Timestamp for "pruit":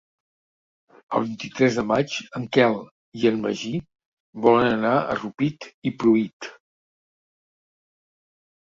6.03-6.51